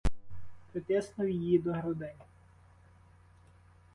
[0.71, 2.15] Притиснув її до грудей.